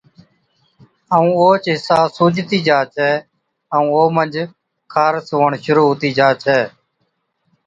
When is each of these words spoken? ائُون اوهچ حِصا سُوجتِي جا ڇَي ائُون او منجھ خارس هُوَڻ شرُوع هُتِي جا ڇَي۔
ائُون 1.13 1.29
اوهچ 1.39 1.63
حِصا 1.75 1.99
سُوجتِي 2.17 2.59
جا 2.67 2.79
ڇَي 2.95 3.11
ائُون 3.75 3.87
او 3.97 4.03
منجھ 4.15 4.39
خارس 4.93 5.25
هُوَڻ 5.33 5.51
شرُوع 5.63 5.85
هُتِي 5.91 6.09
جا 6.17 6.27
ڇَي۔ 6.43 6.59